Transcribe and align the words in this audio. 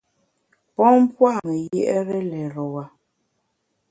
Pon 0.75 0.99
pua’ 1.13 1.31
me 1.45 1.53
yié’re 1.69 2.17
lérewa. 2.31 2.83